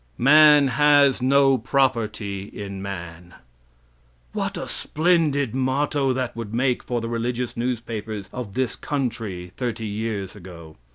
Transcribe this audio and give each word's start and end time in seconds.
"Man 0.17 0.67
has 0.69 1.21
no 1.21 1.59
property 1.59 2.45
in 2.45 2.81
man." 2.81 3.35
What 4.33 4.57
a 4.57 4.65
splendid 4.65 5.53
motto 5.53 6.11
that 6.11 6.35
would 6.35 6.55
make 6.55 6.81
for 6.81 7.01
the 7.01 7.07
religious 7.07 7.55
newspapers 7.55 8.27
of 8.33 8.55
this 8.55 8.75
country 8.75 9.51
thirty 9.57 9.85
years 9.85 10.35
ago. 10.35 10.77